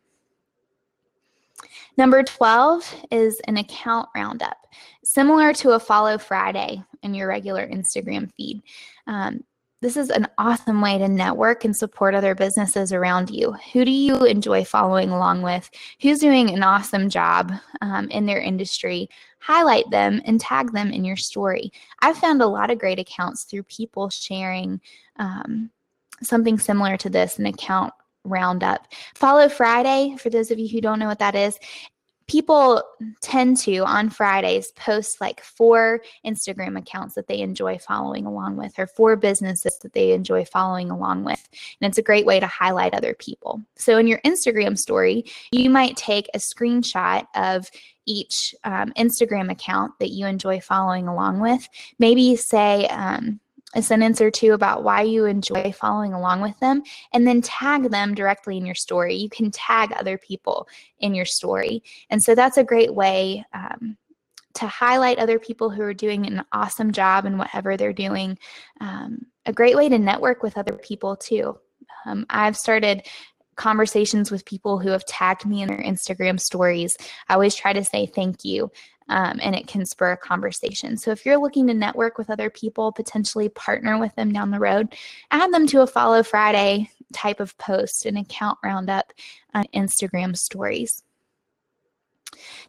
[1.98, 4.56] Number 12 is an account roundup,
[5.04, 8.62] similar to a follow Friday in your regular Instagram feed.
[9.06, 9.44] Um,
[9.82, 13.52] this is an awesome way to network and support other businesses around you.
[13.72, 15.68] Who do you enjoy following along with?
[16.00, 19.08] Who's doing an awesome job um, in their industry?
[19.42, 21.72] Highlight them and tag them in your story.
[22.00, 24.80] I've found a lot of great accounts through people sharing
[25.16, 25.68] um,
[26.22, 27.92] something similar to this an account
[28.24, 28.86] roundup.
[29.16, 31.58] Follow Friday, for those of you who don't know what that is,
[32.28, 32.82] people
[33.20, 38.78] tend to on Fridays post like four Instagram accounts that they enjoy following along with,
[38.78, 41.48] or four businesses that they enjoy following along with.
[41.80, 43.60] And it's a great way to highlight other people.
[43.76, 47.70] So in your Instagram story, you might take a screenshot of
[48.06, 51.68] each um, Instagram account that you enjoy following along with.
[51.98, 53.40] Maybe say, um,
[53.74, 56.82] a sentence or two about why you enjoy following along with them,
[57.14, 59.14] and then tag them directly in your story.
[59.14, 61.82] You can tag other people in your story.
[62.10, 63.96] And so that's a great way um,
[64.54, 68.38] to highlight other people who are doing an awesome job in whatever they're doing.
[68.80, 71.58] Um, a great way to network with other people, too.
[72.04, 73.06] Um, I've started
[73.56, 76.96] conversations with people who have tagged me in their Instagram stories.
[77.28, 78.70] I always try to say thank you
[79.08, 80.96] um, and it can spur a conversation.
[80.96, 84.58] So if you're looking to network with other people, potentially partner with them down the
[84.58, 84.94] road,
[85.30, 89.12] add them to a Follow Friday type of post, an account roundup
[89.54, 91.02] on Instagram stories.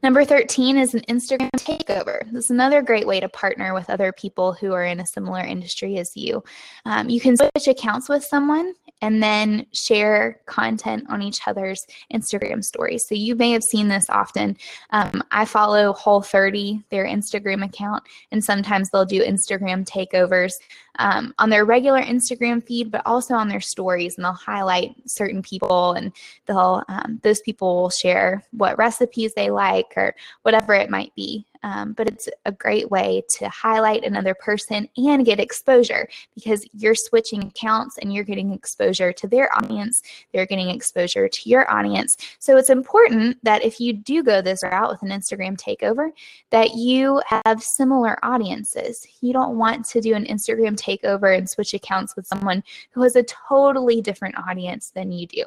[0.02, 2.30] Number 13 is an Instagram takeover.
[2.32, 5.40] This is another great way to partner with other people who are in a similar
[5.40, 6.44] industry as you.
[6.86, 12.64] Um, you can switch accounts with someone and then share content on each other's Instagram
[12.64, 13.06] stories.
[13.06, 14.56] So you may have seen this often.
[14.92, 20.54] Um, I follow Whole 30, their Instagram account, and sometimes they'll do Instagram takeovers
[21.00, 25.42] um, on their regular Instagram feed, but also on their stories, and they'll highlight certain
[25.42, 26.14] people, and
[26.46, 31.46] they'll um, those people will share what recipes they like or whatever it might be.
[31.64, 36.96] Um, but it's a great way to highlight another person and get exposure because you're
[36.96, 40.04] switching accounts and you're getting exposure to their audience.
[40.34, 42.18] They're getting exposure to your audience.
[42.40, 46.12] So it's important that if you do go this route with an Instagram takeover,
[46.50, 49.08] that you have similar audiences.
[49.22, 53.16] You don't want to do an Instagram takeover and switch accounts with someone who has
[53.16, 55.44] a totally different audience than you do.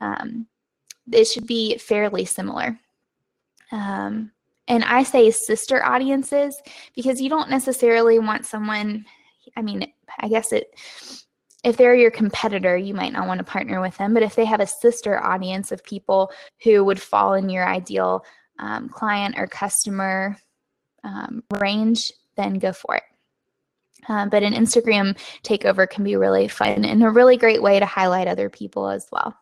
[0.00, 0.46] Um,
[1.12, 2.78] it should be fairly similar.
[3.70, 4.32] Um,
[4.68, 6.60] and I say sister audiences
[6.94, 9.06] because you don't necessarily want someone,
[9.56, 10.78] I mean, I guess it,
[11.64, 14.12] if they're your competitor, you might not want to partner with them.
[14.14, 16.30] But if they have a sister audience of people
[16.62, 18.24] who would fall in your ideal
[18.58, 20.36] um, client or customer
[21.02, 23.02] um, range, then go for it.
[24.08, 27.86] Um, but an Instagram takeover can be really fun and a really great way to
[27.86, 29.34] highlight other people as well.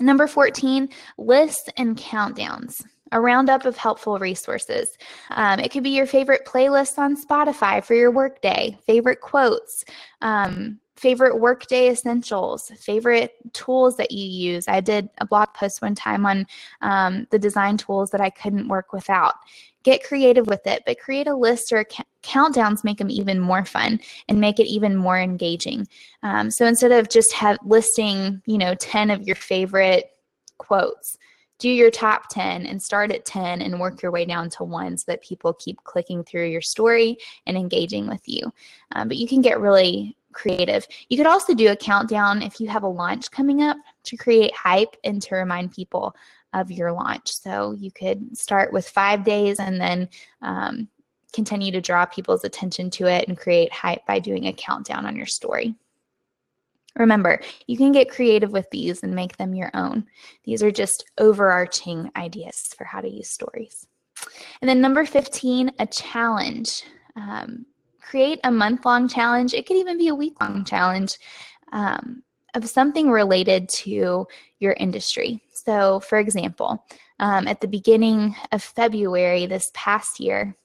[0.00, 4.96] Number 14, lists and countdowns a roundup of helpful resources.
[5.30, 9.84] Um, it could be your favorite playlist on Spotify for your workday, favorite quotes,
[10.22, 14.68] um, favorite workday essentials, favorite tools that you use.
[14.68, 16.46] I did a blog post one time on
[16.80, 19.34] um, the design tools that I couldn't work without.
[19.82, 23.64] Get creative with it, but create a list or ca- countdowns make them even more
[23.64, 23.98] fun
[24.28, 25.88] and make it even more engaging.
[26.22, 30.12] Um, so instead of just have listing, you know, 10 of your favorite
[30.58, 31.18] quotes,
[31.62, 34.98] do your top 10 and start at 10 and work your way down to one
[34.98, 38.52] so that people keep clicking through your story and engaging with you.
[38.90, 40.84] Um, but you can get really creative.
[41.08, 44.52] You could also do a countdown if you have a launch coming up to create
[44.56, 46.16] hype and to remind people
[46.52, 47.32] of your launch.
[47.32, 50.08] So you could start with five days and then
[50.40, 50.88] um,
[51.32, 55.14] continue to draw people's attention to it and create hype by doing a countdown on
[55.14, 55.76] your story.
[56.96, 60.06] Remember, you can get creative with these and make them your own.
[60.44, 63.86] These are just overarching ideas for how to use stories.
[64.60, 66.84] And then number 15, a challenge.
[67.16, 67.66] Um,
[68.00, 69.54] create a month long challenge.
[69.54, 71.18] It could even be a week long challenge
[71.72, 72.22] um,
[72.54, 74.26] of something related to
[74.58, 75.40] your industry.
[75.52, 76.84] So, for example,
[77.20, 80.56] um, at the beginning of February this past year,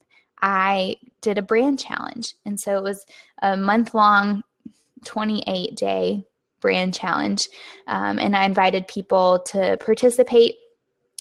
[0.42, 2.36] I did a brand challenge.
[2.46, 3.06] And so it was
[3.42, 4.44] a month long
[5.06, 6.26] 28 day
[6.60, 7.48] brand challenge.
[7.88, 10.56] Um, and I invited people to participate.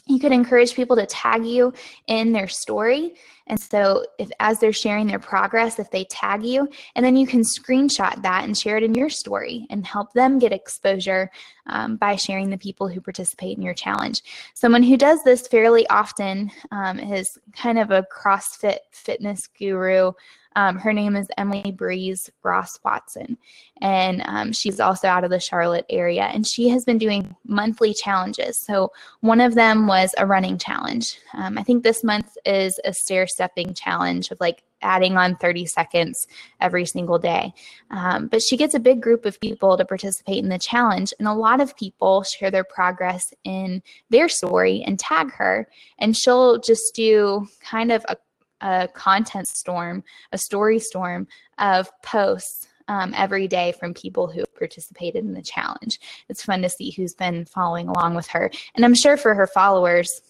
[0.09, 1.73] You could encourage people to tag you
[2.07, 3.15] in their story.
[3.49, 7.27] And so, if as they're sharing their progress, if they tag you, and then you
[7.27, 11.31] can screenshot that and share it in your story and help them get exposure
[11.67, 14.23] um, by sharing the people who participate in your challenge.
[14.55, 20.13] Someone who does this fairly often um, is kind of a CrossFit fitness guru.
[20.57, 23.37] Um, her name is Emily Breeze Ross Watson,
[23.83, 26.23] and um, she's also out of the Charlotte area.
[26.23, 28.59] And she has been doing monthly challenges.
[28.59, 28.91] So
[29.21, 31.19] one of them was a running challenge.
[31.35, 35.67] Um, I think this month is a stair stepping challenge of like adding on 30
[35.67, 36.27] seconds
[36.61, 37.53] every single day.
[37.91, 41.29] Um, but she gets a big group of people to participate in the challenge, and
[41.29, 46.59] a lot of people share their progress in their story and tag her, and she'll
[46.59, 48.17] just do kind of a
[48.61, 51.27] a content storm, a story storm
[51.59, 56.01] of posts um, every day from people who participated in the challenge.
[56.29, 58.51] It's fun to see who's been following along with her.
[58.75, 60.23] And I'm sure for her followers,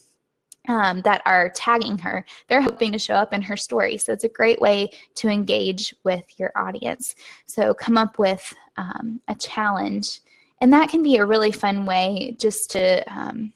[0.69, 3.99] um, that are tagging her, they're hoping to show up in her story.
[3.99, 7.15] So it's a great way to engage with your audience.
[7.47, 10.21] So come up with um, a challenge.
[10.61, 13.53] And that can be a really fun way just to um,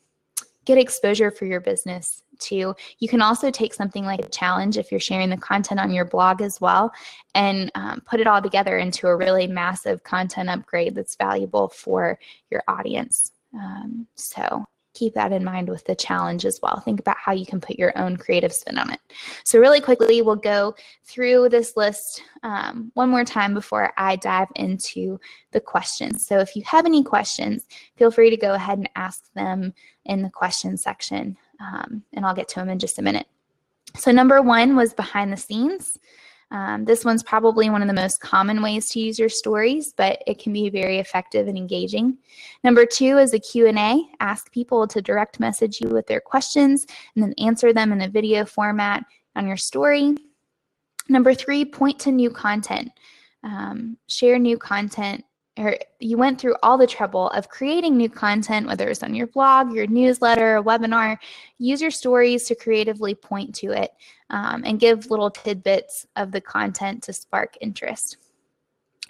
[0.65, 2.75] get exposure for your business too.
[2.99, 6.05] You can also take something like a challenge if you're sharing the content on your
[6.05, 6.93] blog as well
[7.35, 12.19] and um, put it all together into a really massive content upgrade that's valuable for
[12.51, 13.33] your audience.
[13.55, 16.81] Um, so keep that in mind with the challenge as well.
[16.81, 19.01] Think about how you can put your own creative spin on it.
[19.45, 20.75] So, really quickly, we'll go
[21.05, 25.21] through this list um, one more time before I dive into
[25.53, 26.27] the questions.
[26.27, 29.73] So, if you have any questions, feel free to go ahead and ask them
[30.05, 33.27] in the question section um, and I'll get to them in just a minute.
[33.97, 35.99] So, number one was behind the scenes.
[36.53, 40.21] Um, this one's probably one of the most common ways to use your stories, but
[40.27, 42.19] it can be very effective and engaging.
[42.65, 44.03] Number two is a Q&A.
[44.19, 48.09] Ask people to direct message you with their questions and then answer them in a
[48.09, 49.05] video format
[49.37, 50.17] on your story.
[51.09, 52.91] Number three, point to new content.
[53.45, 55.25] Um, share new content
[55.61, 59.27] or you went through all the trouble of creating new content, whether it's on your
[59.27, 61.19] blog, your newsletter, a webinar,
[61.59, 63.93] use your stories to creatively point to it
[64.31, 68.17] um, and give little tidbits of the content to spark interest.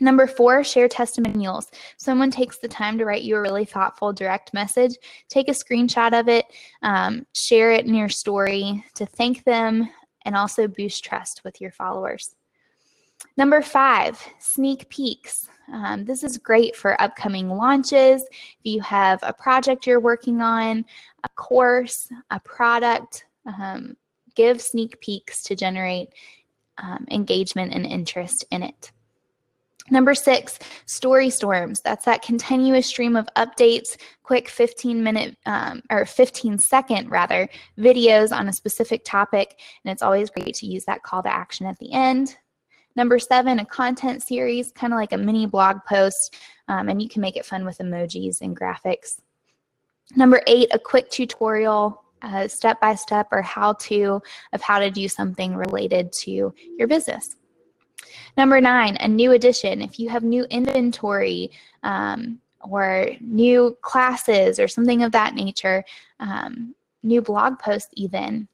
[0.01, 1.71] Number four, share testimonials.
[1.99, 4.97] Someone takes the time to write you a really thoughtful direct message.
[5.29, 6.47] Take a screenshot of it,
[6.83, 9.89] um, share it in your story to thank them
[10.25, 12.35] and also boost trust with your followers.
[13.37, 15.50] Number five, sneak peeks.
[15.73, 18.23] Um, this is great for upcoming launches.
[18.23, 20.85] If you have a project you're working on,
[21.25, 23.97] a course, a product, um,
[24.35, 26.09] give sneak peeks to generate
[26.79, 28.93] um, engagement and interest in it.
[29.91, 31.81] Number six, story storms.
[31.81, 38.31] That's that continuous stream of updates, quick 15 minute um, or 15 second rather videos
[38.31, 39.59] on a specific topic.
[39.85, 42.37] And it's always great to use that call to action at the end.
[42.97, 46.37] Number seven, a content series, kind of like a mini blog post,
[46.69, 49.21] um, and you can make it fun with emojis and graphics.
[50.17, 52.03] Number eight, a quick tutorial,
[52.49, 54.21] step by step or how to
[54.53, 57.37] of how to do something related to your business.
[58.37, 59.83] Number nine, a new addition.
[59.83, 61.51] If you have new inventory
[61.83, 65.85] um, or new classes or something of that nature,
[66.19, 68.49] um, new blog posts, even,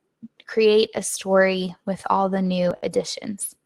[0.46, 3.56] create a story with all the new additions.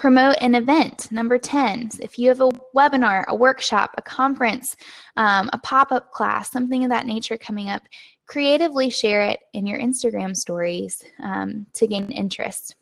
[0.00, 1.12] Promote an event.
[1.12, 4.74] Number 10, if you have a webinar, a workshop, a conference,
[5.18, 7.82] um, a pop up class, something of that nature coming up,
[8.26, 12.76] creatively share it in your Instagram stories um, to gain interest.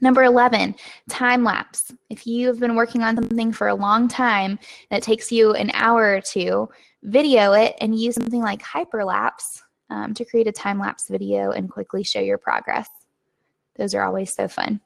[0.00, 0.74] Number 11,
[1.08, 1.92] time lapse.
[2.10, 4.58] If you have been working on something for a long time
[4.90, 6.68] it takes you an hour or two,
[7.04, 11.70] video it and use something like hyperlapse um, to create a time lapse video and
[11.70, 12.88] quickly show your progress.
[13.76, 14.80] Those are always so fun.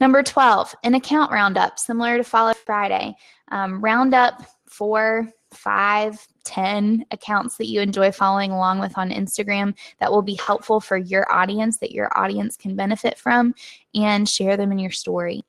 [0.00, 3.14] Number 12, an account roundup, similar to Follow Friday.
[3.50, 9.74] Um, round up four, five, 10 accounts that you enjoy following along with on Instagram
[10.00, 13.54] that will be helpful for your audience, that your audience can benefit from,
[13.94, 15.42] and share them in your story.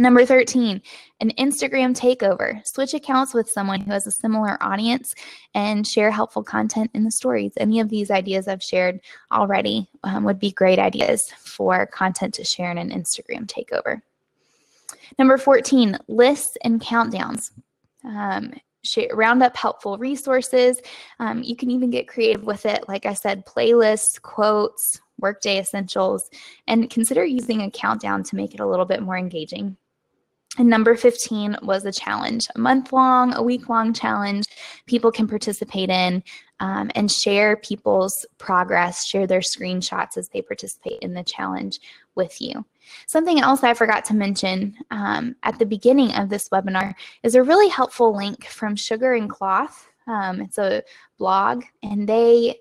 [0.00, 0.80] Number 13,
[1.20, 2.66] an Instagram takeover.
[2.66, 5.14] Switch accounts with someone who has a similar audience
[5.54, 7.52] and share helpful content in the stories.
[7.58, 12.44] Any of these ideas I've shared already um, would be great ideas for content to
[12.44, 14.00] share in an Instagram takeover.
[15.18, 17.50] Number 14, lists and countdowns.
[18.02, 18.54] Um,
[19.12, 20.80] round up helpful resources.
[21.18, 22.88] Um, you can even get creative with it.
[22.88, 26.30] Like I said, playlists, quotes, workday essentials,
[26.66, 29.76] and consider using a countdown to make it a little bit more engaging.
[30.58, 34.46] And number 15 was a challenge, a month long, a week long challenge
[34.86, 36.22] people can participate in
[36.58, 41.78] um, and share people's progress, share their screenshots as they participate in the challenge
[42.16, 42.64] with you.
[43.06, 47.42] Something else I forgot to mention um, at the beginning of this webinar is a
[47.42, 49.88] really helpful link from Sugar and Cloth.
[50.08, 50.82] Um, it's a
[51.18, 52.56] blog, and they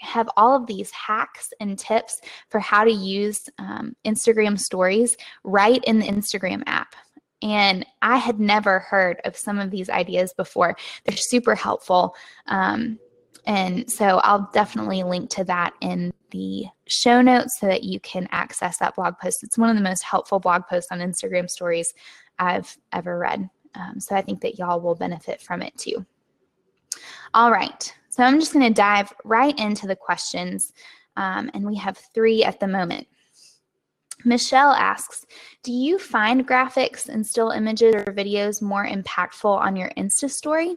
[0.00, 5.82] have all of these hacks and tips for how to use um, Instagram stories right
[5.84, 6.94] in the Instagram app.
[7.42, 10.76] And I had never heard of some of these ideas before.
[11.04, 12.14] They're super helpful.
[12.46, 12.98] Um,
[13.46, 18.26] and so I'll definitely link to that in the show notes so that you can
[18.30, 19.42] access that blog post.
[19.42, 21.92] It's one of the most helpful blog posts on Instagram stories
[22.38, 23.48] I've ever read.
[23.74, 26.06] Um, so I think that y'all will benefit from it too.
[27.34, 27.94] All right.
[28.14, 30.72] So I'm just going to dive right into the questions.
[31.16, 33.08] Um, and we have three at the moment.
[34.24, 35.26] Michelle asks,
[35.64, 40.76] do you find graphics and still images or videos more impactful on your Insta story?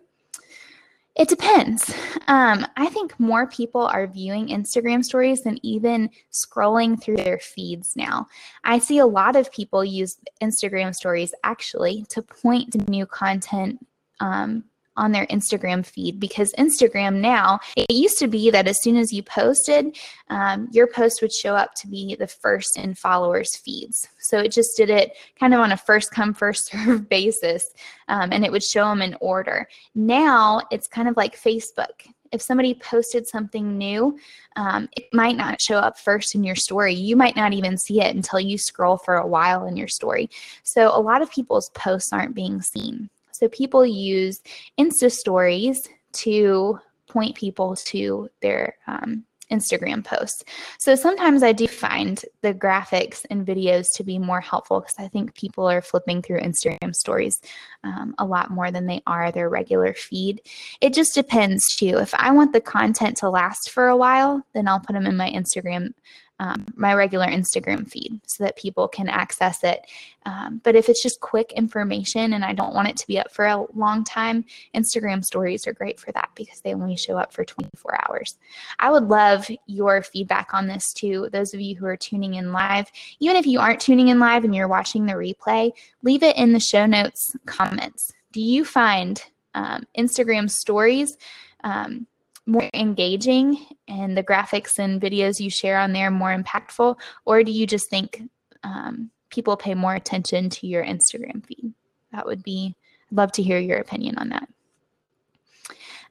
[1.15, 1.93] It depends.
[2.27, 7.95] Um, I think more people are viewing Instagram stories than even scrolling through their feeds
[7.95, 8.27] now.
[8.63, 13.85] I see a lot of people use Instagram stories actually to point to new content
[14.19, 14.63] um,
[14.97, 19.13] on their Instagram feed because Instagram now, it used to be that as soon as
[19.13, 19.97] you posted,
[20.29, 24.09] um, your post would show up to be the first in followers' feeds.
[24.19, 27.73] So it just did it kind of on a first come, first serve basis,
[28.09, 29.67] um, and it would show them in order.
[29.95, 34.17] Now it's kind of like Facebook if somebody posted something new,
[34.55, 36.93] um, it might not show up first in your story.
[36.93, 40.29] You might not even see it until you scroll for a while in your story.
[40.63, 43.09] So a lot of people's posts aren't being seen.
[43.37, 44.41] So people use
[44.79, 50.43] Insta stories to point people to their um, Instagram posts.
[50.77, 55.07] So sometimes I do find the graphics and videos to be more helpful because I
[55.07, 57.39] think people are flipping through Instagram stories
[57.83, 60.41] um, a lot more than they are their regular feed.
[60.81, 61.97] It just depends too.
[61.97, 65.15] If I want the content to last for a while, then I'll put them in
[65.15, 65.91] my Instagram
[66.39, 69.85] um, my regular Instagram feed so that people can access it.
[70.25, 73.31] Um, but if it's just quick information and I don't want it to be up
[73.31, 77.33] for a long time, Instagram stories are great for that because they only show up
[77.33, 78.37] for 24 hours.
[78.79, 81.29] I would love your feedback on this too.
[81.31, 84.43] Those of you who are tuning in live, even if you aren't tuning in live
[84.43, 85.71] and you're watching the replay,
[86.03, 88.11] leave it in the show notes comments.
[88.31, 89.23] Do you find
[89.55, 91.17] um, Instagram stories?
[91.63, 92.05] Um,
[92.47, 96.97] more engaging and the graphics and videos you share on there more impactful?
[97.25, 98.23] Or do you just think
[98.63, 101.73] um, people pay more attention to your Instagram feed?
[102.13, 102.75] That would be,
[103.11, 104.47] I'd love to hear your opinion on that.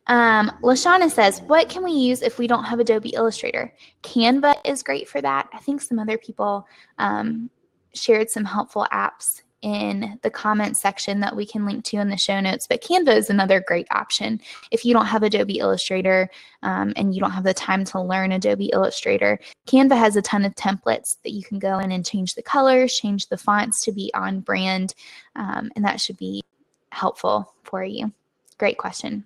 [0.09, 3.75] Um, Lashana says, What can we use if we don't have Adobe Illustrator?
[4.05, 5.49] Canva is great for that.
[5.53, 6.69] I think some other people
[6.99, 7.51] um,
[7.93, 12.17] shared some helpful apps in the comments section that we can link to in the
[12.17, 12.69] show notes.
[12.69, 14.41] But Canva is another great option.
[14.71, 16.31] If you don't have Adobe Illustrator
[16.63, 20.45] um, and you don't have the time to learn Adobe Illustrator, Canva has a ton
[20.45, 23.91] of templates that you can go in and change the colors, change the fonts to
[23.91, 24.95] be on brand,
[25.35, 26.45] um, and that should be
[26.93, 28.13] helpful for you.
[28.59, 29.25] Great question.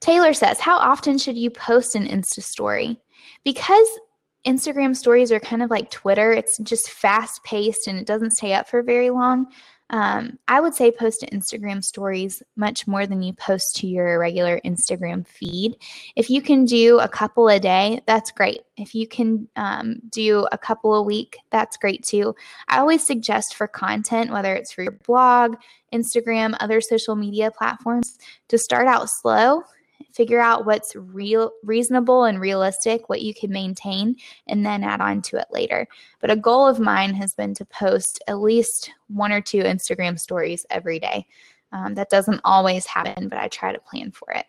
[0.00, 3.00] Taylor says, How often should you post an Insta story?
[3.44, 3.88] Because
[4.48, 6.32] Instagram stories are kind of like Twitter.
[6.32, 9.52] It's just fast paced and it doesn't stay up for very long.
[9.90, 14.18] Um, I would say post to Instagram stories much more than you post to your
[14.18, 15.76] regular Instagram feed.
[16.16, 18.62] If you can do a couple a day, that's great.
[18.76, 22.34] If you can um, do a couple a week, that's great too.
[22.68, 25.56] I always suggest for content, whether it's for your blog,
[25.92, 28.18] Instagram, other social media platforms,
[28.48, 29.62] to start out slow
[30.12, 35.22] figure out what's real reasonable and realistic what you can maintain and then add on
[35.22, 35.86] to it later.
[36.20, 40.18] But a goal of mine has been to post at least one or two instagram
[40.18, 41.26] stories every day.
[41.72, 44.46] Um, that doesn't always happen but i try to plan for it.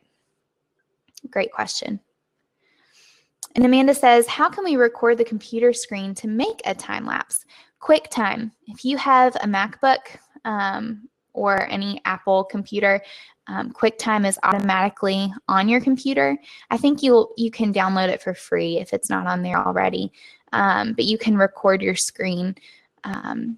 [1.30, 2.00] Great question.
[3.56, 7.46] And amanda says how can we record the computer screen to make a time lapse?
[7.82, 13.02] Quicktime if you have a macbook um, or any Apple computer,
[13.48, 16.38] um, QuickTime is automatically on your computer.
[16.70, 20.12] I think you'll you can download it for free if it's not on there already,
[20.54, 22.56] um, but you can record your screen.
[23.04, 23.58] Um,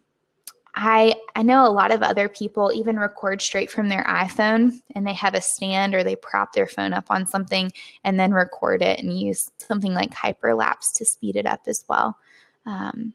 [0.75, 5.05] I I know a lot of other people even record straight from their iPhone and
[5.05, 7.71] they have a stand or they prop their phone up on something
[8.05, 12.17] and then record it and use something like hyperlapse to speed it up as well.
[12.65, 13.13] Um,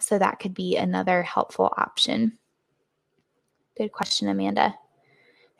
[0.00, 2.38] so that could be another helpful option.
[3.76, 4.74] Good question, Amanda.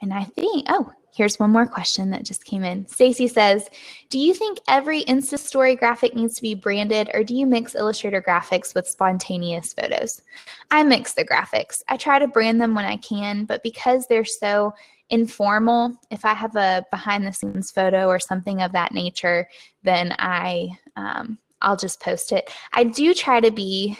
[0.00, 2.86] And I think, oh, here's one more question that just came in.
[2.88, 3.68] Stacy says,
[4.10, 7.74] "Do you think every Insta story graphic needs to be branded or do you mix
[7.74, 10.22] Illustrator graphics with spontaneous photos?"
[10.70, 11.82] I mix the graphics.
[11.88, 14.74] I try to brand them when I can, but because they're so
[15.10, 19.46] informal, if I have a behind the scenes photo or something of that nature,
[19.82, 22.50] then I um, I'll just post it.
[22.72, 23.96] I do try to be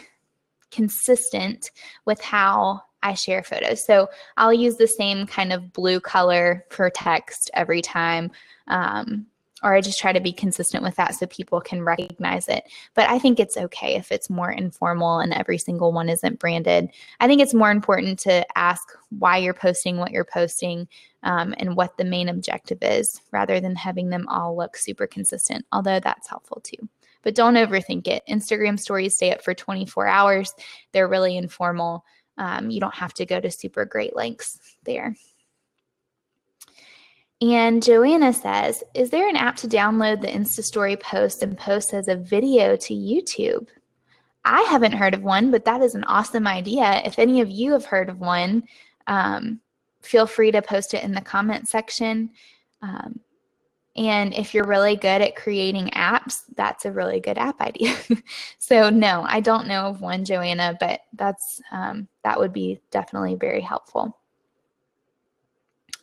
[0.71, 1.71] consistent
[2.05, 3.85] with how I share photos.
[3.85, 8.31] So I'll use the same kind of blue color for text every time.
[8.67, 9.27] Um,
[9.63, 12.65] or I just try to be consistent with that so people can recognize it.
[12.95, 16.89] But I think it's okay if it's more informal and every single one isn't branded.
[17.21, 18.83] I think it's more important to ask
[19.17, 20.87] why you're posting what you're posting
[21.23, 25.65] um, and what the main objective is rather than having them all look super consistent,
[25.71, 26.89] although that's helpful too.
[27.21, 28.23] But don't overthink it.
[28.29, 30.53] Instagram stories stay up for 24 hours,
[30.91, 32.03] they're really informal.
[32.37, 35.15] Um, you don't have to go to super great lengths there.
[37.41, 41.93] And Joanna says, Is there an app to download the Insta Story post and post
[41.93, 43.67] as a video to YouTube?
[44.45, 47.01] I haven't heard of one, but that is an awesome idea.
[47.05, 48.63] If any of you have heard of one,
[49.07, 49.59] um,
[50.01, 52.29] feel free to post it in the comment section.
[52.81, 53.19] Um,
[53.95, 57.95] and if you're really good at creating apps, that's a really good app idea.
[58.57, 63.35] so no, I don't know of one, Joanna, but that's um, that would be definitely
[63.35, 64.17] very helpful.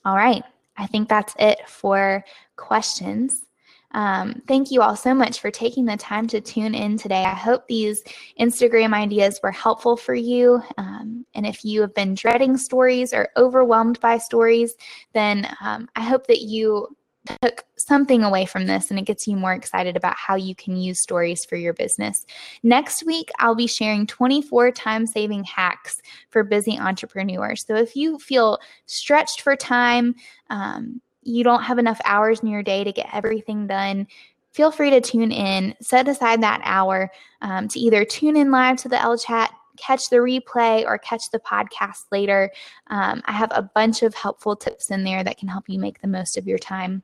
[0.04, 0.44] All right,
[0.76, 2.24] I think that's it for
[2.56, 3.44] questions.
[3.92, 7.24] Um, thank you all so much for taking the time to tune in today.
[7.24, 8.04] I hope these
[8.38, 10.62] Instagram ideas were helpful for you.
[10.78, 14.74] Um, and if you have been dreading stories or overwhelmed by stories,
[15.12, 16.96] then um, I hope that you
[17.42, 20.76] took something away from this and it gets you more excited about how you can
[20.76, 22.24] use stories for your business.
[22.62, 26.00] Next week, I'll be sharing 24 time saving hacks
[26.30, 27.64] for busy entrepreneurs.
[27.66, 30.14] So if you feel stretched for time,
[30.48, 34.06] um, you don't have enough hours in your day to get everything done.
[34.52, 37.10] Feel free to tune in, set aside that hour
[37.42, 41.38] um, to either tune in live to the Ellechat, catch the replay or catch the
[41.38, 42.50] podcast later.
[42.88, 46.00] Um, I have a bunch of helpful tips in there that can help you make
[46.00, 47.02] the most of your time.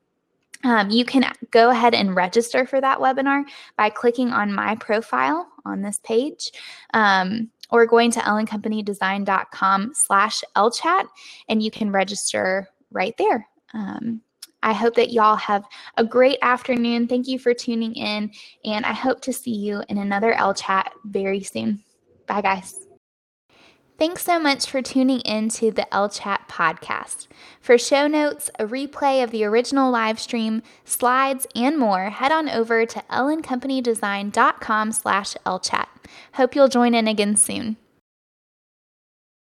[0.65, 3.45] Um, you can go ahead and register for that webinar
[3.77, 6.51] by clicking on my profile on this page.
[6.95, 11.09] Um, or going to elleandcompanydesign.com slash ellechat
[11.49, 13.49] and you can register right there.
[13.75, 14.23] Um,
[14.63, 15.65] I hope that y'all have
[15.97, 17.07] a great afternoon.
[17.07, 18.33] Thank you for tuning in,
[18.65, 21.85] and I hope to see you in another Ellechat very soon.
[22.27, 22.86] Bye, guys.
[23.99, 27.29] Thanks so much for tuning in to the Ellechat podcast.
[27.63, 32.51] For show notes, a replay of the original live stream, slides, and more, head on
[32.51, 35.87] over to elleandcompanydesign.com slash ellechat.
[36.35, 37.79] Hope you'll join in again soon.